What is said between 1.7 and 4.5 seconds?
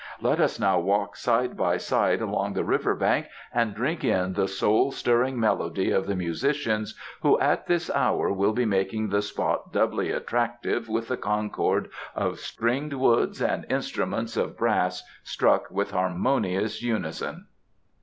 side along the river bank and drink in the